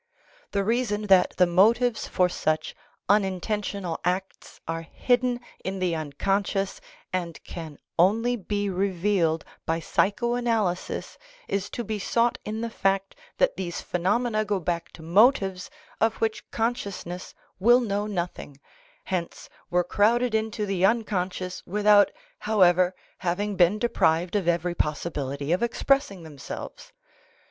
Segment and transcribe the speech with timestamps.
[0.49, 2.73] The reason that the motives for such
[3.07, 6.81] unintentional acts are hidden in the unconscious
[7.13, 13.15] and can only be revealed by psycho analysis is to be sought in the fact
[13.37, 15.69] that these phenomena go back to motives
[15.99, 18.59] of which consciousness will know nothing,
[19.03, 22.09] hence were crowded into the unconscious, without,
[22.39, 26.91] however, having been deprived of every possibility of expressing themselves.